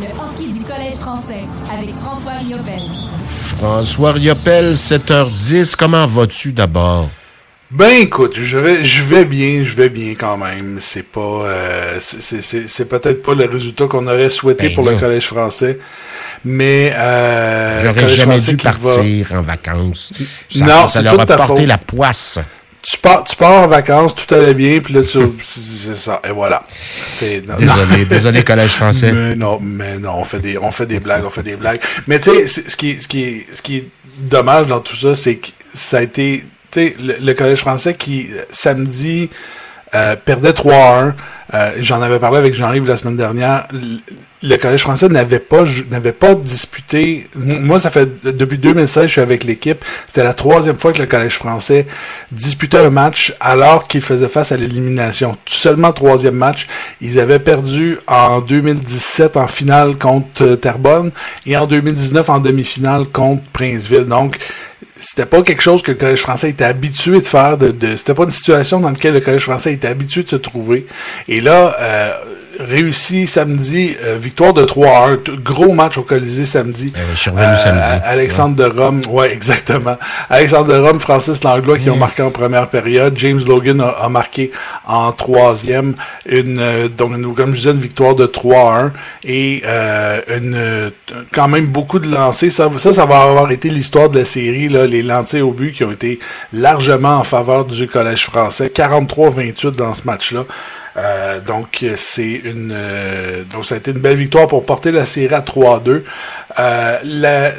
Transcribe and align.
Le 0.00 0.06
hockey 0.06 0.52
du 0.58 0.64
Collège 0.64 0.94
français 0.94 1.44
avec 1.72 1.90
François 2.02 2.32
Riopel. 2.32 2.80
François 3.58 4.12
Riopel, 4.12 4.72
7h10. 4.72 5.74
Comment 5.76 6.06
vas-tu 6.06 6.52
d'abord? 6.52 7.08
Ben 7.70 7.90
écoute, 8.00 8.34
je 8.36 8.58
vais, 8.58 8.84
je 8.84 9.04
vais 9.04 9.24
bien, 9.24 9.62
je 9.62 9.74
vais 9.74 9.88
bien 9.88 10.14
quand 10.18 10.36
même. 10.36 10.78
C'est 10.80 11.04
pas, 11.04 11.20
euh, 11.20 11.96
c'est, 12.00 12.42
c'est, 12.42 12.68
c'est 12.68 12.88
peut-être 12.88 13.22
pas 13.22 13.34
le 13.34 13.44
résultat 13.44 13.86
qu'on 13.86 14.06
aurait 14.08 14.28
souhaité 14.28 14.68
Ben 14.70 14.74
pour 14.74 14.84
le 14.84 14.96
collège 14.96 15.26
français, 15.26 15.78
mais 16.44 16.92
euh, 16.96 17.80
J'aurais 17.84 18.08
jamais 18.08 18.40
dû 18.40 18.56
va- 18.56 18.72
partir 18.72 19.32
en 19.34 19.42
vacances. 19.42 20.12
Ça, 20.48 20.64
Non, 20.64 20.86
ça 20.86 20.88
c'est 20.88 21.02
leur 21.02 21.20
a 21.20 21.26
porté 21.26 21.46
faute. 21.46 21.66
la 21.66 21.78
poisse. 21.78 22.40
Tu 22.82 22.96
pars, 22.98 23.24
tu 23.24 23.36
pars 23.36 23.62
en 23.62 23.66
vacances, 23.66 24.14
tout 24.14 24.34
allait 24.34 24.54
bien, 24.54 24.80
puis 24.80 24.94
là 24.94 25.02
tu, 25.02 25.18
c'est 25.44 25.94
ça, 25.96 26.20
et 26.26 26.30
voilà. 26.32 26.62
Non, 27.46 27.54
Désolé, 27.56 28.04
désolé, 28.06 28.42
Collège 28.42 28.70
français. 28.72 29.12
Mais 29.12 29.34
non, 29.36 29.58
mais 29.60 29.98
non, 29.98 30.14
on 30.16 30.24
fait 30.24 30.38
des, 30.38 30.56
on 30.56 30.70
fait 30.70 30.86
des 30.86 30.98
blagues, 30.98 31.24
on 31.26 31.30
fait 31.30 31.42
des 31.42 31.56
blagues. 31.56 31.80
Mais 32.06 32.18
tu 32.18 32.30
sais, 32.46 32.46
ce 32.70 32.76
qui, 32.76 32.92
est- 32.92 33.00
ce 33.02 33.06
qui 33.08 33.44
ce 33.52 33.60
qui 33.60 33.76
est 33.76 33.88
dommage 34.18 34.66
dans 34.66 34.80
tout 34.80 34.96
ça, 34.96 35.14
c'est 35.14 35.36
que 35.36 35.48
ça 35.74 35.98
a 35.98 36.02
été, 36.02 36.42
tu 36.70 36.88
sais, 36.88 36.96
le, 37.02 37.16
le 37.20 37.34
collège 37.34 37.58
français 37.60 37.92
qui 37.94 38.28
euh, 38.32 38.42
samedi 38.50 39.28
euh, 39.94 40.16
perdait 40.16 40.52
3-1. 40.52 41.12
Euh, 41.52 41.72
J'en 41.80 42.00
avais 42.02 42.18
parlé 42.18 42.38
avec 42.38 42.54
Jean-Yves 42.54 42.86
la 42.86 42.96
semaine 42.96 43.16
dernière. 43.16 43.66
Le, 44.42 44.56
collège 44.56 44.82
français 44.82 45.08
n'avait 45.08 45.38
pas, 45.38 45.64
n'avait 45.90 46.12
pas 46.12 46.34
disputé. 46.34 47.26
Moi, 47.34 47.78
ça 47.78 47.90
fait 47.90 48.08
depuis 48.22 48.58
2016, 48.58 49.06
je 49.06 49.12
suis 49.12 49.20
avec 49.20 49.44
l'équipe. 49.44 49.84
C'était 50.06 50.22
la 50.22 50.34
troisième 50.34 50.78
fois 50.78 50.92
que 50.92 50.98
le 50.98 51.06
collège 51.06 51.34
français 51.34 51.86
disputait 52.30 52.78
un 52.78 52.90
match 52.90 53.34
alors 53.40 53.88
qu'il 53.88 54.02
faisait 54.02 54.28
face 54.28 54.52
à 54.52 54.56
l'élimination. 54.56 55.36
Seulement 55.46 55.92
troisième 55.92 56.36
match. 56.36 56.68
Ils 57.00 57.18
avaient 57.18 57.38
perdu 57.38 57.98
en 58.06 58.40
2017 58.40 59.36
en 59.36 59.46
finale 59.46 59.96
contre 59.96 60.42
euh, 60.42 60.56
Terrebonne 60.56 61.10
et 61.46 61.56
en 61.56 61.66
2019 61.66 62.30
en 62.30 62.38
demi-finale 62.38 63.06
contre 63.06 63.42
Princeville. 63.52 64.04
Donc, 64.04 64.36
c'était 65.00 65.26
pas 65.26 65.42
quelque 65.42 65.62
chose 65.62 65.82
que 65.82 65.92
le 65.92 65.96
collège 65.96 66.20
français 66.20 66.50
était 66.50 66.64
habitué 66.64 67.20
de 67.20 67.26
faire. 67.26 67.56
De, 67.58 67.70
de- 67.70 67.96
c'était 67.96 68.14
pas 68.14 68.24
une 68.24 68.30
situation 68.30 68.78
dans 68.80 68.90
laquelle 68.90 69.14
le 69.14 69.20
collège 69.20 69.42
français 69.42 69.72
était 69.72 69.88
habitué 69.88 70.22
de 70.22 70.28
se 70.28 70.36
trouver. 70.36 70.86
Et 71.26 71.40
là, 71.40 71.74
euh, 71.80 72.12
réussi 72.68 73.26
samedi, 73.26 73.96
euh, 74.02 74.16
victoire 74.18 74.52
de 74.52 74.64
3 74.64 74.88
à 74.88 75.08
1. 75.10 75.16
T- 75.16 75.32
Gros 75.42 75.72
match 75.72 75.98
au 75.98 76.02
Colisée 76.02 76.44
samedi. 76.44 76.92
Eh 76.94 76.98
je 77.14 77.18
suis 77.18 77.30
revenu 77.30 77.54
samedi. 77.56 77.86
Alexandre 78.04 78.56
de 78.56 78.64
Rome, 78.64 79.02
ouais, 79.10 79.32
exactement. 79.32 79.96
Alexandre 80.28 80.68
de 80.72 80.78
Rome, 80.78 81.00
Francis 81.00 81.42
Langlois 81.44 81.78
qui 81.78 81.90
ont 81.90 81.96
marqué 81.96 82.22
en 82.22 82.30
première 82.30 82.68
période. 82.68 83.14
James 83.18 83.40
Logan 83.46 83.80
a, 83.80 83.88
a 83.88 84.08
marqué 84.08 84.50
en 84.86 85.12
troisième. 85.12 85.94
Une, 86.26 86.58
euh, 86.58 86.88
donc, 86.88 87.12
une- 87.16 87.34
comme 87.34 87.52
je 87.52 87.58
disais, 87.58 87.70
une 87.70 87.78
victoire 87.78 88.14
de 88.14 88.26
3 88.26 88.74
à 88.74 88.80
1 88.84 88.92
et 89.24 89.62
euh, 89.66 90.20
une, 90.36 90.54
euh, 90.56 90.90
quand 91.32 91.48
même 91.48 91.66
beaucoup 91.66 91.98
de 91.98 92.08
lancers. 92.12 92.52
Ça, 92.52 92.68
ça, 92.78 92.92
ça 92.92 93.06
va 93.06 93.22
avoir 93.22 93.50
été 93.50 93.68
l'histoire 93.70 94.08
de 94.10 94.18
la 94.20 94.24
série, 94.24 94.68
là, 94.68 94.86
les 94.86 95.02
lancers 95.02 95.46
au 95.46 95.52
but 95.52 95.72
qui 95.72 95.84
ont 95.84 95.92
été 95.92 96.18
largement 96.52 97.16
en 97.18 97.24
faveur 97.24 97.64
du 97.64 97.88
Collège 97.88 98.24
français. 98.24 98.70
43-28 98.74 99.70
dans 99.76 99.94
ce 99.94 100.02
match-là. 100.04 100.44
Euh, 100.96 101.40
donc 101.40 101.84
c'est 101.96 102.32
une 102.44 102.72
euh, 102.72 103.44
donc 103.52 103.64
ça 103.64 103.76
a 103.76 103.78
été 103.78 103.92
une 103.92 103.98
belle 104.00 104.16
victoire 104.16 104.46
pour 104.48 104.64
porter 104.64 104.90
la 104.90 105.04
série 105.06 105.34
à 105.34 105.40
3-2. 105.40 106.02
Euh, 106.58 107.50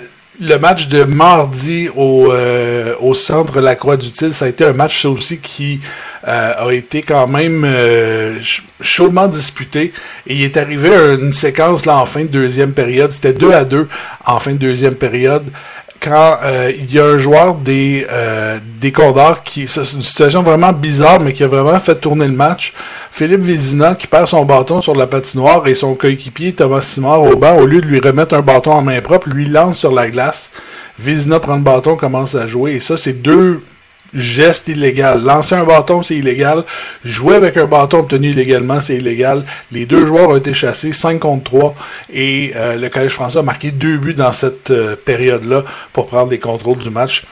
le 0.43 0.57
match 0.57 0.87
de 0.87 1.03
mardi 1.03 1.89
au, 1.95 2.31
euh, 2.31 2.95
au 2.99 3.13
centre 3.13 3.59
La 3.61 3.75
Croix 3.75 3.95
du 3.97 4.07
ça 4.33 4.45
a 4.45 4.47
été 4.47 4.65
un 4.65 4.73
match 4.73 5.01
ça 5.03 5.09
aussi 5.09 5.37
qui 5.37 5.81
euh, 6.27 6.53
a 6.67 6.73
été 6.73 7.03
quand 7.03 7.27
même 7.27 7.63
euh, 7.63 8.35
ch- 8.35 8.63
chaudement 8.81 9.27
disputé. 9.27 9.91
Et 10.25 10.35
il 10.35 10.43
est 10.43 10.57
arrivé 10.57 10.89
une 11.19 11.31
séquence 11.31 11.85
là 11.85 11.97
en 11.97 12.05
fin 12.07 12.21
de 12.21 12.27
deuxième 12.27 12.71
période. 12.71 13.11
C'était 13.11 13.33
2 13.33 13.51
à 13.51 13.65
2 13.65 13.87
en 14.25 14.39
fin 14.39 14.53
de 14.53 14.57
deuxième 14.57 14.95
période 14.95 15.47
quand 16.01 16.39
euh, 16.43 16.71
il 16.75 16.91
y 16.93 16.99
a 16.99 17.05
un 17.05 17.17
joueur 17.17 17.55
des 17.55 18.07
euh, 18.09 18.57
des 18.79 18.91
Condors 18.91 19.43
qui 19.43 19.67
c'est 19.67 19.81
une 19.93 20.01
situation 20.01 20.41
vraiment 20.41 20.73
bizarre 20.73 21.19
mais 21.19 21.31
qui 21.31 21.43
a 21.43 21.47
vraiment 21.47 21.77
fait 21.79 21.95
tourner 21.95 22.27
le 22.27 22.33
match. 22.33 22.73
Philippe 23.11 23.41
Vézina 23.41 23.93
qui 23.93 24.07
perd 24.07 24.27
son 24.27 24.43
bâton 24.43 24.81
sur 24.81 24.95
la 24.95 25.05
patinoire 25.05 25.67
et 25.67 25.75
son 25.75 25.93
coéquipier 25.93 26.53
Thomas 26.53 26.81
Simard 26.81 27.21
au 27.21 27.35
banc 27.35 27.55
au 27.57 27.67
lieu 27.67 27.81
de 27.81 27.87
lui 27.87 27.99
remettre 27.99 28.33
un 28.35 28.41
bâton 28.41 28.71
en 28.71 28.81
main 28.81 28.99
propre 29.01 29.29
lui 29.29 29.45
lance 29.45 29.77
sur 29.77 29.93
la 29.93 30.09
glace. 30.09 30.51
Vézina 30.97 31.39
prend 31.39 31.55
le 31.55 31.61
bâton 31.61 31.95
commence 31.95 32.33
à 32.33 32.47
jouer. 32.47 32.73
Et 32.73 32.79
ça 32.79 32.97
c'est 32.97 33.21
deux 33.21 33.61
geste 34.13 34.69
illégal. 34.69 35.23
Lancer 35.23 35.55
un 35.55 35.63
bâton, 35.63 36.03
c'est 36.03 36.15
illégal. 36.15 36.63
Jouer 37.03 37.35
avec 37.35 37.57
un 37.57 37.65
bâton 37.65 37.99
obtenu 37.99 38.29
illégalement, 38.29 38.81
c'est 38.81 38.95
illégal. 38.95 39.45
Les 39.71 39.85
deux 39.85 40.05
joueurs 40.05 40.29
ont 40.29 40.35
été 40.35 40.53
chassés, 40.53 40.93
5 40.93 41.19
contre 41.19 41.43
3, 41.43 41.75
et 42.13 42.53
euh, 42.55 42.77
le 42.77 42.89
Collège 42.89 43.13
français 43.13 43.39
a 43.39 43.43
marqué 43.43 43.71
deux 43.71 43.97
buts 43.97 44.13
dans 44.13 44.31
cette 44.31 44.71
euh, 44.71 44.95
période-là 44.95 45.63
pour 45.93 46.07
prendre 46.07 46.31
les 46.31 46.39
contrôles 46.39 46.79
du 46.79 46.89
match. 46.89 47.23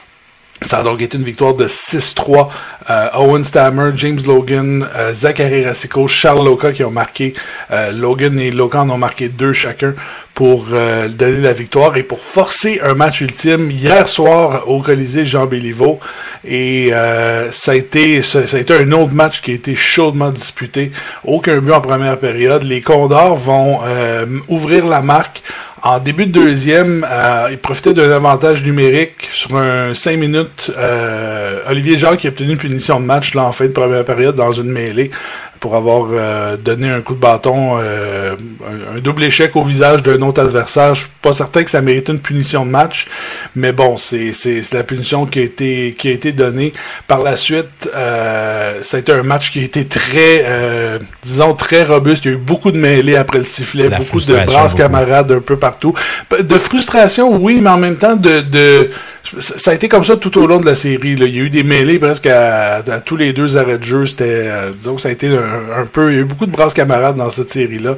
Ça 0.62 0.80
a 0.80 0.82
donc 0.82 1.00
été 1.00 1.16
une 1.16 1.24
victoire 1.24 1.54
de 1.54 1.66
6-3. 1.66 2.48
Euh, 2.90 3.08
Owen 3.14 3.42
Stammer, 3.42 3.92
James 3.94 4.20
Logan, 4.26 4.86
euh, 4.94 5.10
Zachary 5.12 5.64
Racicot, 5.64 6.06
Charles 6.06 6.44
Loca 6.44 6.72
qui 6.72 6.84
ont 6.84 6.90
marqué. 6.90 7.32
Euh, 7.70 7.92
Logan 7.92 8.38
et 8.38 8.50
Loca 8.50 8.82
en 8.82 8.90
ont 8.90 8.98
marqué 8.98 9.30
deux 9.30 9.54
chacun 9.54 9.94
pour 10.34 10.66
euh, 10.72 11.08
donner 11.08 11.38
la 11.38 11.54
victoire 11.54 11.96
et 11.96 12.02
pour 12.02 12.18
forcer 12.18 12.78
un 12.82 12.92
match 12.92 13.22
ultime 13.22 13.70
hier 13.70 14.06
soir 14.06 14.68
au 14.68 14.82
Colisée 14.82 15.24
Jean 15.24 15.46
Béliveau. 15.46 15.98
Et 16.46 16.92
ça 17.50 17.72
a 17.72 17.74
été 17.74 18.20
ça, 18.20 18.46
ça 18.46 18.58
a 18.58 18.60
été 18.60 18.74
un 18.74 18.92
autre 18.92 19.14
match 19.14 19.40
qui 19.40 19.52
a 19.52 19.54
été 19.54 19.74
chaudement 19.74 20.30
disputé. 20.30 20.92
Aucun 21.24 21.58
but 21.58 21.72
en 21.72 21.80
première 21.80 22.18
période. 22.18 22.64
Les 22.64 22.82
Condors 22.82 23.36
vont 23.36 23.80
ouvrir 24.48 24.86
la 24.86 25.00
marque 25.00 25.42
en 25.82 25.98
début 25.98 26.26
de 26.26 26.32
deuxième, 26.32 27.06
euh, 27.10 27.48
ils 27.50 27.58
profitaient 27.58 27.94
d'un 27.94 28.10
avantage 28.10 28.62
numérique 28.62 29.19
sur 29.32 29.56
un 29.56 29.94
5 29.94 30.16
minutes. 30.18 30.70
Euh, 30.76 31.60
Olivier 31.68 31.96
Jacques 31.98 32.24
a 32.24 32.28
obtenu 32.28 32.52
une 32.52 32.56
punition 32.58 33.00
de 33.00 33.04
match 33.04 33.34
là, 33.34 33.44
en 33.44 33.52
fin 33.52 33.66
de 33.66 33.70
première 33.72 34.04
période 34.04 34.34
dans 34.34 34.52
une 34.52 34.70
mêlée 34.70 35.10
pour 35.60 35.76
avoir 35.76 36.06
euh, 36.12 36.56
donné 36.56 36.88
un 36.88 37.02
coup 37.02 37.14
de 37.14 37.20
bâton, 37.20 37.76
euh, 37.78 38.34
un, 38.94 38.96
un 38.96 39.00
double 39.00 39.24
échec 39.24 39.54
au 39.56 39.62
visage 39.62 40.02
d'un 40.02 40.20
autre 40.22 40.40
adversaire. 40.40 40.94
Je 40.94 41.00
suis 41.02 41.10
pas 41.20 41.34
certain 41.34 41.62
que 41.62 41.70
ça 41.70 41.82
mérite 41.82 42.08
une 42.08 42.18
punition 42.18 42.64
de 42.64 42.70
match, 42.70 43.08
mais 43.54 43.70
bon, 43.72 43.98
c'est 43.98 44.32
la 44.72 44.82
punition 44.84 45.26
qui 45.26 45.38
a 45.38 45.42
été 45.42 45.94
qui 45.98 46.08
a 46.08 46.12
été 46.12 46.32
donnée. 46.32 46.72
Par 47.06 47.22
la 47.22 47.36
suite, 47.36 47.90
euh, 47.94 48.78
ça 48.82 48.96
a 48.96 49.00
été 49.00 49.12
un 49.12 49.22
match 49.22 49.52
qui 49.52 49.60
a 49.60 49.62
été 49.64 49.84
très, 49.84 50.44
euh, 50.46 50.98
disons 51.22 51.52
très 51.52 51.84
robuste. 51.84 52.24
Il 52.24 52.28
y 52.28 52.30
a 52.34 52.36
eu 52.36 52.40
beaucoup 52.40 52.72
de 52.72 52.78
mêlées 52.78 53.16
après 53.16 53.38
le 53.38 53.44
sifflet, 53.44 53.90
La 53.90 53.98
beaucoup 53.98 54.18
de 54.20 54.32
brasses 54.32 54.72
beaucoup. 54.72 54.76
camarades 54.76 55.30
un 55.32 55.40
peu 55.40 55.56
partout. 55.56 55.92
De 56.40 56.56
frustration, 56.56 57.36
oui, 57.36 57.60
mais 57.62 57.68
en 57.70 57.76
même 57.78 57.96
temps 57.96 58.16
de, 58.16 58.40
de 58.40 58.90
ça 59.38 59.70
a 59.70 59.74
été 59.74 59.88
comme 59.88 60.04
ça 60.04 60.16
tout 60.16 60.36
au 60.38 60.46
long 60.46 60.60
de 60.60 60.66
la 60.66 60.74
série. 60.74 61.16
Là. 61.16 61.26
Il 61.26 61.36
y 61.36 61.40
a 61.40 61.42
eu 61.42 61.50
des 61.50 61.62
mêlées 61.62 61.98
presque 61.98 62.26
à, 62.26 62.76
à 62.76 63.00
tous 63.00 63.16
les 63.16 63.32
deux 63.32 63.56
arrêts 63.56 63.78
de 63.78 63.84
jeu. 63.84 64.06
C'était, 64.06 64.24
euh, 64.26 64.72
disons 64.72 64.96
que 64.96 65.02
ça 65.02 65.08
a 65.08 65.12
été 65.12 65.28
un, 65.28 65.82
un 65.82 65.86
peu, 65.86 66.10
il 66.10 66.14
y 66.14 66.18
a 66.18 66.22
eu 66.22 66.24
beaucoup 66.24 66.46
de 66.46 66.50
brasses 66.50 66.74
camarades 66.74 67.16
dans 67.16 67.30
cette 67.30 67.50
série-là. 67.50 67.96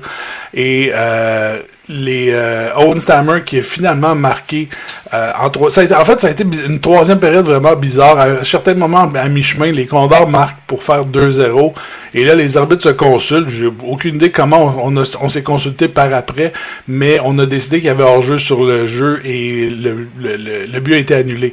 Et 0.55 0.91
euh, 0.95 1.59
les 1.89 2.29
euh, 2.31 2.75
Owen 2.77 2.99
Stammer 2.99 3.43
qui 3.45 3.59
est 3.59 3.63
finalement 3.63 4.15
marqué 4.15 4.69
euh, 5.15 5.33
en. 5.39 5.69
Ça 5.69 5.83
a 5.83 5.85
été, 5.85 5.95
en 5.95 6.05
fait, 6.05 6.21
ça 6.21 6.29
a 6.29 6.31
été 6.31 6.45
une 6.45 6.81
troisième 6.81 7.21
période 7.21 7.45
vraiment 7.45 7.75
bizarre. 7.77 8.19
À 8.19 8.25
un 8.25 8.43
certain 8.43 8.75
moment, 8.75 9.11
à 9.15 9.29
mi-chemin, 9.29 9.71
les 9.71 9.87
Condors 9.87 10.29
marquent 10.29 10.61
pour 10.67 10.83
faire 10.83 11.05
2-0. 11.05 11.73
Et 12.15 12.25
là, 12.25 12.35
les 12.35 12.57
arbitres 12.57 12.83
se 12.83 12.89
consultent. 12.91 13.49
J'ai 13.49 13.71
aucune 13.87 14.17
idée 14.17 14.31
comment 14.31 14.77
on, 14.85 15.29
s'est 15.29 15.43
consulté 15.43 15.89
par 15.89 16.13
après, 16.13 16.53
mais 16.89 17.19
on 17.25 17.39
a 17.39 17.47
décidé 17.47 17.79
qu'il 17.79 17.87
y 17.87 17.91
avait 17.91 18.03
hors-jeu 18.03 18.39
sur 18.39 18.65
le 18.65 18.87
jeu 18.87 19.21
et 19.25 19.71
le 19.71 20.81
but 20.81 20.95
a 20.95 20.99
été 20.99 21.15
annulé. 21.15 21.53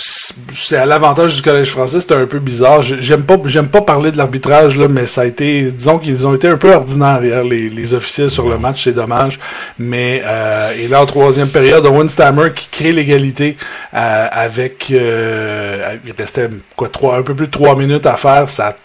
C'est 0.00 0.76
à 0.76 0.86
l'avantage 0.86 1.34
du 1.34 1.42
collège 1.42 1.70
français, 1.70 2.00
c'était 2.00 2.14
un 2.14 2.26
peu 2.26 2.38
bizarre. 2.38 2.82
J'ai- 2.82 3.02
J'aime 3.02 3.24
pas, 3.24 3.36
j'aime 3.46 3.66
pas 3.66 3.80
parler 3.80 4.12
de 4.12 4.16
l'arbitrage 4.16 4.78
là, 4.78 4.86
mais 4.86 5.06
ça 5.06 5.22
a 5.22 5.24
été, 5.24 5.72
disons 5.72 5.98
qu'ils 5.98 6.24
ont 6.24 6.34
été 6.36 6.46
un 6.46 6.56
peu 6.56 6.72
ordinaires 6.72 7.18
hier, 7.24 7.42
les, 7.42 7.68
les 7.68 7.94
officiels 7.94 8.30
sur 8.30 8.48
le 8.48 8.58
match, 8.58 8.84
c'est 8.84 8.92
dommage. 8.92 9.40
Mais 9.76 10.22
euh, 10.24 10.70
et 10.78 10.86
là 10.86 11.02
en 11.02 11.06
troisième 11.06 11.48
période, 11.48 11.84
Owen 11.84 12.08
Stammer 12.08 12.50
qui 12.54 12.68
crée 12.70 12.92
l'égalité 12.92 13.56
euh, 13.92 14.28
avec, 14.30 14.86
euh, 14.92 15.96
il 16.06 16.12
restait 16.16 16.48
quoi 16.76 16.88
trois, 16.88 17.16
un 17.18 17.22
peu 17.22 17.34
plus 17.34 17.46
de 17.46 17.52
trois 17.52 17.74
minutes 17.74 18.06
à 18.06 18.16
faire, 18.16 18.48
ça, 18.48 18.76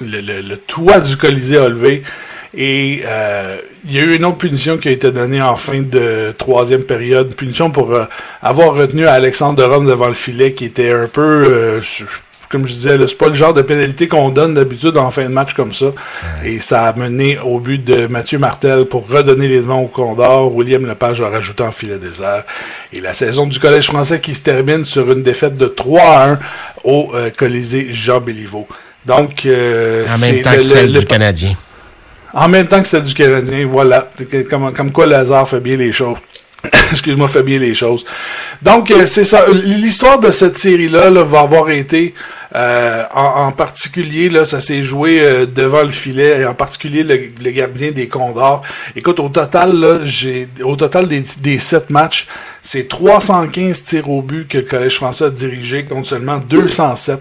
le, 0.00 0.20
le, 0.22 0.40
le 0.40 0.56
toit 0.56 1.00
du 1.00 1.16
Colisée 1.18 1.58
a 1.58 1.68
levé. 1.68 2.02
Et 2.56 3.02
euh, 3.06 3.56
il 3.84 3.92
y 3.94 3.98
a 3.98 4.02
eu 4.02 4.14
une 4.14 4.24
autre 4.24 4.36
punition 4.38 4.76
qui 4.76 4.88
a 4.88 4.92
été 4.92 5.10
donnée 5.10 5.40
en 5.40 5.56
fin 5.56 5.80
de 5.80 6.32
troisième 6.36 6.82
période. 6.84 7.28
Une 7.28 7.34
punition 7.34 7.70
pour 7.70 7.92
euh, 7.94 8.04
avoir 8.42 8.74
retenu 8.74 9.06
Alexandre 9.06 9.56
de 9.56 9.62
Rome 9.64 9.86
devant 9.86 10.08
le 10.08 10.14
filet 10.14 10.52
qui 10.52 10.66
était 10.66 10.92
un 10.92 11.06
peu... 11.06 11.20
euh, 11.46 11.80
comme 12.50 12.66
je 12.66 12.74
disais, 12.74 12.98
c'est 13.06 13.16
pas 13.16 13.28
le 13.28 13.34
genre 13.34 13.54
de 13.54 13.62
pénalité 13.62 14.08
qu'on 14.08 14.28
donne 14.28 14.52
d'habitude 14.52 14.98
en 14.98 15.10
fin 15.10 15.22
de 15.22 15.28
match 15.28 15.54
comme 15.54 15.72
ça. 15.72 15.86
Et 16.44 16.60
ça 16.60 16.84
a 16.88 16.92
mené 16.92 17.38
au 17.42 17.58
but 17.58 17.82
de 17.82 18.06
Mathieu 18.08 18.38
Martel 18.38 18.84
pour 18.84 19.08
redonner 19.08 19.48
les 19.48 19.56
devants 19.56 19.80
au 19.80 19.86
Condor. 19.86 20.54
William 20.54 20.84
Lepage 20.84 21.22
a 21.22 21.30
rajouté 21.30 21.62
en 21.62 21.72
filet 21.72 21.96
désert. 21.96 22.44
Et 22.92 23.00
la 23.00 23.14
saison 23.14 23.46
du 23.46 23.58
Collège 23.58 23.86
français 23.86 24.20
qui 24.20 24.34
se 24.34 24.42
termine 24.42 24.84
sur 24.84 25.10
une 25.10 25.22
défaite 25.22 25.56
de 25.56 25.64
3 25.64 26.02
à 26.02 26.28
1 26.32 26.38
au 26.84 27.12
euh, 27.14 27.30
Colisée 27.34 27.86
Jean 27.90 28.20
Béliveau. 28.20 28.68
Donc, 29.06 29.46
euh, 29.46 30.04
En 30.14 30.18
même 30.18 30.42
temps 30.42 30.50
que 30.52 30.60
celle 30.60 30.92
le- 30.92 31.00
du 31.00 31.06
Canadien. 31.06 31.54
En 32.34 32.48
même 32.48 32.66
temps 32.66 32.80
que 32.80 32.88
c'était 32.88 33.06
du 33.06 33.14
Canadien, 33.14 33.66
voilà. 33.66 34.10
Comme, 34.48 34.92
quoi 34.92 35.06
le 35.06 35.14
hasard 35.16 35.48
fait 35.48 35.60
bien 35.60 35.76
les 35.76 35.92
choses. 35.92 36.16
Excuse-moi, 36.92 37.28
fait 37.28 37.42
bien 37.42 37.58
les 37.58 37.74
choses. 37.74 38.06
Donc, 38.62 38.90
euh, 38.90 39.06
c'est 39.06 39.24
ça. 39.24 39.44
L'histoire 39.52 40.18
de 40.18 40.30
cette 40.30 40.56
série-là 40.56 41.10
là, 41.10 41.22
va 41.24 41.40
avoir 41.40 41.68
été, 41.70 42.14
euh, 42.54 43.04
en, 43.14 43.50
particulier, 43.52 44.30
là, 44.30 44.44
ça 44.44 44.60
s'est 44.60 44.82
joué 44.82 45.20
euh, 45.20 45.44
devant 45.44 45.82
le 45.82 45.90
filet, 45.90 46.40
et 46.40 46.46
en 46.46 46.54
particulier 46.54 47.02
le, 47.02 47.50
gardien 47.50 47.90
des 47.90 48.08
Condors. 48.08 48.62
Écoute, 48.94 49.20
au 49.20 49.28
total, 49.28 49.76
là, 49.76 49.98
j'ai, 50.04 50.48
au 50.64 50.76
total 50.76 51.08
des, 51.08 51.24
des 51.40 51.58
sept 51.58 51.90
matchs, 51.90 52.28
c'est 52.62 52.88
315 52.88 53.82
tirs 53.82 54.08
au 54.08 54.22
but 54.22 54.46
que 54.46 54.58
le 54.58 54.64
Collège 54.64 54.96
français 54.96 55.24
a 55.24 55.30
dirigé 55.30 55.84
contre 55.84 56.08
seulement 56.08 56.38
207 56.38 57.20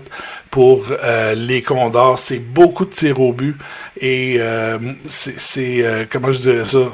pour 0.52 0.84
euh, 0.92 1.34
les 1.34 1.62
Condors. 1.62 2.20
C'est 2.20 2.40
beaucoup 2.40 2.86
de 2.86 2.92
tirs 2.92 3.20
au 3.22 3.32
but 3.32 3.56
et 4.00 4.36
euh, 4.38 4.78
c'est 5.08 5.84
euh, 5.84 6.04
comment 6.10 6.32
je 6.32 6.40
dirais 6.40 6.66
ça? 6.66 6.92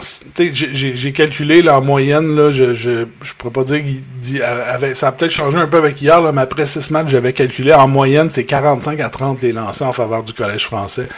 J'ai 0.54 1.12
calculé 1.12 1.64
là, 1.64 1.80
en 1.80 1.82
moyenne 1.82 2.36
là, 2.36 2.52
je 2.52 2.74
je 2.74 3.08
je 3.22 3.34
pourrais 3.34 3.52
pas 3.52 3.64
dire 3.64 3.82
qu'il 3.82 4.44
avec 4.44 4.96
ça 4.96 5.08
a 5.08 5.12
peut-être 5.12 5.32
changé 5.32 5.58
un 5.58 5.66
peu 5.66 5.78
avec 5.78 6.00
hier 6.02 6.22
là, 6.22 6.32
mais 6.32 6.42
après 6.42 6.68
six 6.68 6.92
matchs 6.92 7.08
j'avais 7.10 7.34
calculé 7.34 7.74
en 7.74 7.88
moyenne 7.88 8.30
c'est 8.30 8.46
45 8.46 9.00
à 9.00 9.10
30 9.10 9.42
les 9.42 9.52
lancers 9.52 9.88
en 9.88 9.94
faveur 9.94 10.24
du 10.24 10.34
collège 10.34 10.66
français. 10.66 11.10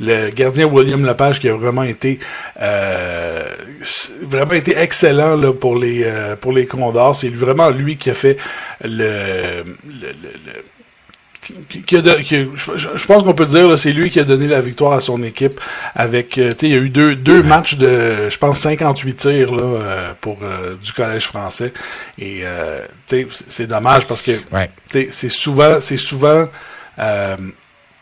Le 0.00 0.30
gardien 0.30 0.66
William 0.66 1.06
Lepage 1.06 1.38
qui 1.38 1.48
a 1.48 1.54
vraiment 1.54 1.84
été 1.84 2.18
vraiment 4.22 4.54
été 4.54 4.76
excellent 4.76 5.36
là 5.36 5.52
pour 5.52 5.76
les 5.76 6.04
pour 6.40 6.50
les 6.50 6.66
Condors. 6.66 7.14
C'est 7.14 7.28
vraiment 7.32 7.70
lui 7.70 7.96
qui 7.96 8.10
a 8.10 8.14
fait 8.14 8.36
le, 8.82 9.62
le, 9.84 10.08
le 10.08 10.64
qui, 11.68 11.96
a 11.96 12.02
je, 12.02 13.06
pense 13.06 13.22
qu'on 13.22 13.34
peut 13.34 13.46
dire 13.46 13.78
c'est 13.78 13.92
lui 13.92 14.10
qui 14.10 14.20
a 14.20 14.24
donné 14.24 14.46
la 14.46 14.60
victoire 14.60 14.92
à 14.92 15.00
son 15.00 15.22
équipe 15.22 15.60
avec 15.94 16.38
euh, 16.38 16.52
il 16.62 16.68
y 16.68 16.74
a 16.74 16.78
eu 16.78 16.90
deux, 16.90 17.16
deux 17.16 17.42
matchs 17.42 17.76
de 17.76 18.28
je 18.28 18.38
pense 18.38 18.58
58 18.60 19.14
tirs 19.14 19.54
là, 19.54 19.62
euh, 19.62 20.12
pour 20.20 20.38
euh, 20.42 20.76
du 20.82 20.92
collège 20.92 21.26
français. 21.26 21.72
Et 22.18 22.44
c'est 23.06 23.66
dommage 23.66 24.06
parce 24.06 24.22
que 24.22 24.32
c'est 24.88 25.28
souvent 25.28 25.80
c'est 25.80 25.96
souvent 25.96 26.48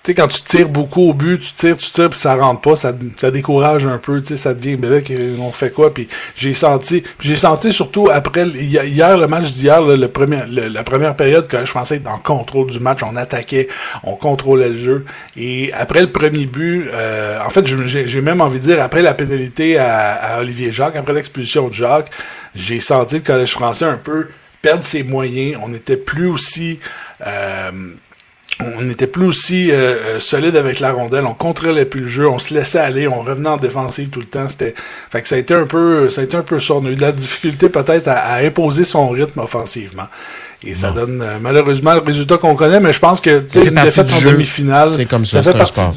sais, 0.05 0.15
quand 0.15 0.29
tu 0.29 0.43
tires 0.43 0.69
beaucoup 0.69 1.11
au 1.11 1.15
but, 1.15 1.39
tu 1.39 1.53
tires, 1.53 1.77
tu 1.77 1.91
tires, 1.91 2.11
puis 2.11 2.19
ça 2.19 2.35
rentre 2.35 2.61
pas, 2.61 2.75
ça, 2.75 2.93
ça 3.17 3.31
décourage 3.31 3.87
un 3.87 3.99
peu, 3.99 4.21
tu 4.21 4.29
sais, 4.29 4.37
ça 4.37 4.53
devient, 4.55 4.77
mais 4.77 4.89
là, 4.89 5.01
on 5.39 5.53
fait 5.53 5.71
quoi? 5.71 5.95
Puis 5.95 6.09
j'ai 6.35 6.55
senti, 6.55 7.05
j'ai 7.21 7.37
senti 7.37 7.73
surtout 7.73 8.09
après, 8.11 8.47
hier, 8.49 9.17
le 9.17 9.27
match 9.29 9.53
d'hier, 9.53 9.81
le 9.83 10.09
premier, 10.09 10.39
la 10.49 10.83
première 10.83 11.15
période, 11.15 11.47
que 11.47 11.65
je 11.65 11.73
pensais 11.73 11.97
être 11.97 12.09
en 12.09 12.19
contrôle 12.19 12.71
du 12.71 12.81
match, 12.81 13.01
on 13.03 13.17
attaquait, 13.17 13.69
on 14.03 14.17
contrôlait 14.17 14.71
le 14.71 14.79
jeu, 14.79 15.05
et 15.37 15.73
après 15.73 16.01
le 16.01 16.11
premier 16.11 16.47
but, 16.47 16.87
euh, 16.93 17.39
en 17.45 17.51
fait, 17.51 17.65
j'ai 17.67 18.21
même 18.21 18.41
envie 18.41 18.59
de 18.59 18.65
dire, 18.65 18.83
après 18.83 19.03
la 19.03 19.15
pénalité 19.15 19.79
à, 19.79 20.15
à 20.15 20.41
Olivier 20.41 20.73
Jacques, 20.73 20.97
après 20.97 21.15
l'expulsion 21.15 21.69
de 21.69 21.75
Jacques, 21.75 22.11
j'ai 22.55 22.81
senti 22.81 23.17
le 23.17 23.21
collège 23.23 23.53
français 23.53 23.85
un 23.85 23.99
peu 23.99 24.29
perdre 24.63 24.85
ses 24.85 25.03
moyens, 25.03 25.59
on 25.63 25.69
n'était 25.69 25.97
plus 25.97 26.27
aussi... 26.27 26.81
Euh, 27.27 27.71
on 28.79 28.83
n'était 28.83 29.07
plus 29.07 29.27
aussi 29.27 29.71
euh, 29.71 29.95
euh, 29.95 30.21
solide 30.21 30.57
avec 30.57 30.81
la 30.81 30.93
rondelle, 30.93 31.27
on 31.27 31.35
contrôlait 31.35 31.85
plus 31.85 32.03
le 32.03 32.07
jeu, 32.09 32.29
on 32.29 32.39
se 32.39 32.55
laissait 32.55 32.79
aller, 32.79 33.09
on 33.09 33.23
revenait 33.23 33.49
en 33.49 33.57
défensive 33.57 34.11
tout 34.11 34.21
le 34.21 34.27
temps. 34.27 34.49
C'était, 34.49 34.75
fait 35.11 35.27
ça 35.27 35.37
a 35.37 35.39
été 35.39 35.55
un 35.55 35.67
peu, 35.67 36.09
ça 36.09 36.21
a 36.21 36.25
été 36.25 36.37
un 36.37 36.43
peu 36.43 36.57
de 36.57 37.01
la 37.01 37.13
difficulté 37.13 37.69
peut-être 37.69 38.09
à, 38.09 38.37
imposer 38.37 38.85
son 38.85 39.09
rythme 39.09 39.41
offensivement. 39.41 40.09
Et 40.65 40.75
ça 40.75 40.91
donne 40.91 41.21
euh, 41.23 41.39
malheureusement 41.41 41.95
le 41.95 42.01
résultat 42.01 42.39
qu'on 42.39 42.55
connaît, 42.55 42.81
mais 42.81 42.93
je 42.93 42.99
pense 43.01 43.21
que 43.21 43.43
c'est 43.49 43.65
une 43.65 43.75
défaite 43.75 44.13
en 44.13 44.31
demi-finale. 44.31 44.89
C'est 44.89 45.07
comme 45.07 45.25
ça, 45.25 45.43
c'est 45.43 45.55
un 45.55 45.65
sport. 45.65 45.95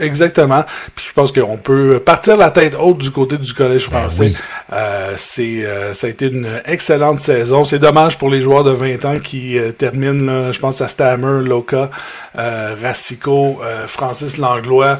Exactement. 0.00 0.64
Puis 0.94 1.06
je 1.08 1.12
pense 1.12 1.32
qu'on 1.32 1.58
peut 1.58 2.00
partir 2.04 2.36
la 2.36 2.50
tête 2.50 2.74
haute 2.78 2.98
du 2.98 3.10
côté 3.10 3.36
du 3.38 3.52
collège 3.52 3.88
ben 3.88 4.00
français. 4.00 4.32
Euh, 4.72 5.14
c'est 5.16 5.64
euh, 5.64 5.92
ça 5.94 6.06
a 6.06 6.10
été 6.10 6.26
une 6.26 6.48
excellente 6.64 7.20
saison. 7.20 7.64
C'est 7.64 7.78
dommage 7.78 8.16
pour 8.16 8.30
les 8.30 8.40
joueurs 8.40 8.64
de 8.64 8.72
20 8.72 9.04
ans 9.04 9.18
qui 9.18 9.58
euh, 9.58 9.70
terminent. 9.72 10.50
je 10.50 10.58
pense 10.58 10.80
à 10.80 10.88
Stammer, 10.88 11.46
Loca, 11.46 11.90
Rassico, 12.34 13.60
Francis 13.86 14.38
Langlois. 14.38 14.98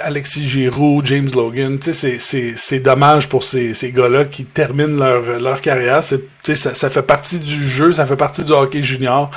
Alexis 0.00 0.46
Giroux, 0.46 1.00
James 1.04 1.30
Logan, 1.34 1.78
c'est 1.80 2.80
dommage 2.80 3.28
pour 3.28 3.44
ces, 3.44 3.74
ces 3.74 3.92
gars-là 3.92 4.24
qui 4.24 4.44
terminent 4.44 4.98
leur, 4.98 5.40
leur 5.40 5.60
carrière. 5.60 6.04
Ça, 6.04 6.16
ça 6.54 6.90
fait 6.90 7.02
partie 7.02 7.38
du 7.38 7.64
jeu, 7.64 7.92
ça 7.92 8.06
fait 8.06 8.16
partie 8.16 8.44
du 8.44 8.52
hockey 8.52 8.82
junior. 8.82 9.30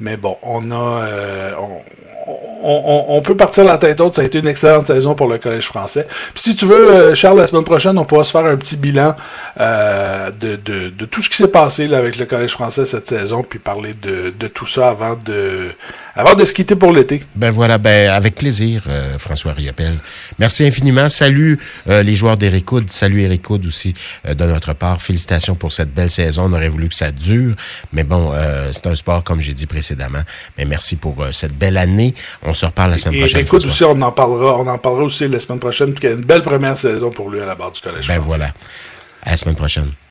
Mais 0.00 0.16
bon, 0.16 0.36
on 0.42 0.70
a, 0.70 1.56
on, 1.58 2.49
on, 2.62 3.20
peut 3.22 3.36
partir 3.36 3.64
la 3.64 3.78
tête 3.78 4.00
haute. 4.00 4.14
Ça 4.14 4.22
a 4.22 4.24
été 4.24 4.38
une 4.38 4.46
excellente 4.46 4.86
saison 4.86 5.14
pour 5.14 5.28
le 5.28 5.38
Collège 5.38 5.64
français. 5.64 6.06
Puis 6.34 6.42
si 6.42 6.56
tu 6.56 6.66
veux, 6.66 6.90
euh, 6.90 7.14
Charles, 7.14 7.38
la 7.38 7.46
semaine 7.46 7.64
prochaine, 7.64 7.98
on 7.98 8.04
pourra 8.04 8.24
se 8.24 8.30
faire 8.30 8.44
un 8.44 8.56
petit 8.56 8.76
bilan 8.76 9.14
euh, 9.60 10.30
de, 10.38 10.56
de, 10.56 11.04
tout 11.06 11.22
ce 11.22 11.30
qui 11.30 11.36
s'est 11.36 11.48
passé 11.48 11.86
là, 11.88 11.98
avec 11.98 12.18
le 12.18 12.26
Collège 12.26 12.52
français 12.52 12.86
cette 12.86 13.08
saison, 13.08 13.42
puis 13.42 13.58
parler 13.58 13.94
de, 13.94 14.32
de 14.38 14.46
tout 14.48 14.66
ça 14.66 14.90
avant 14.90 15.16
de 15.16 15.70
avant 16.14 16.34
de 16.34 16.44
se 16.44 16.52
quitter 16.52 16.76
pour 16.76 16.92
l'été. 16.92 17.22
Ben 17.34 17.50
voilà, 17.50 17.78
ben 17.78 18.10
avec 18.10 18.34
plaisir, 18.34 18.82
euh, 18.88 19.18
François 19.18 19.52
Riopel. 19.52 19.94
Merci 20.38 20.66
infiniment. 20.66 21.08
Salut 21.08 21.58
les 21.86 22.14
joueurs 22.14 22.36
d'Eric 22.36 22.68
Salut 22.90 23.22
Eric 23.22 23.50
aussi 23.50 23.94
de 24.28 24.44
notre 24.44 24.74
part. 24.74 25.00
Félicitations 25.00 25.54
pour 25.54 25.72
cette 25.72 25.92
belle 25.92 26.10
saison. 26.10 26.44
On 26.44 26.52
aurait 26.52 26.68
voulu 26.68 26.88
que 26.88 26.94
ça 26.94 27.10
dure, 27.10 27.54
mais 27.92 28.04
bon, 28.04 28.32
c'est 28.72 28.86
un 28.86 28.94
sport 28.94 29.24
comme 29.24 29.40
j'ai 29.40 29.54
dit 29.54 29.66
précédemment. 29.66 30.22
Mais 30.58 30.64
merci 30.64 30.96
pour 30.96 31.24
cette 31.32 31.56
belle 31.56 31.76
année. 31.76 32.14
On 32.42 32.49
se 32.54 32.66
reparle 32.66 32.92
la 32.92 32.98
semaine 32.98 33.18
prochaine. 33.20 33.40
Écoute 33.40 33.64
aussi, 33.64 33.84
on 33.84 34.00
en 34.00 34.12
parlera, 34.12 34.58
on 34.58 34.66
en 34.66 34.78
parlera 34.78 35.04
aussi 35.04 35.28
la 35.28 35.38
semaine 35.38 35.58
prochaine, 35.58 35.94
qu'il 35.94 36.04
y 36.04 36.12
a 36.12 36.14
une 36.14 36.24
belle 36.24 36.42
première 36.42 36.76
saison 36.76 37.10
pour 37.10 37.30
lui 37.30 37.40
à 37.40 37.46
la 37.46 37.54
barre 37.54 37.72
du 37.72 37.80
collège. 37.80 38.08
Ben 38.08 38.18
voilà. 38.18 38.52
À 39.22 39.30
la 39.30 39.36
semaine 39.36 39.56
prochaine. 39.56 39.90